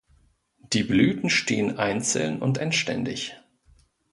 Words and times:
Die 0.73 0.81
Blüten 0.81 1.29
stehen 1.29 1.77
einzeln 1.77 2.41
und 2.41 2.57
endständig. 2.57 3.35